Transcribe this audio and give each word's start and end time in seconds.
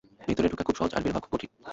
ভেতরে 0.27 0.47
ঢোকা 0.47 0.63
খুব 0.63 0.75
সহজ 0.75 0.91
আর 0.93 1.01
বের 1.01 1.11
হওয়া 1.11 1.23
খুব 1.23 1.31
কঠিন। 1.33 1.49